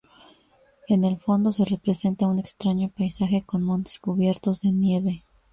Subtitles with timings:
[0.87, 5.25] En el fondo se representa un extraño paisaje con montes cubiertos de nieve.